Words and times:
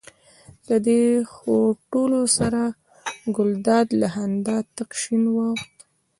له 0.69 0.77
دې 0.87 1.01
خوټولو 1.33 2.21
سره 2.37 2.61
ګلداد 3.35 3.87
له 4.01 4.07
خندا 4.13 4.57
تک 4.75 4.89
شین 5.01 5.23
واوښت. 5.35 5.75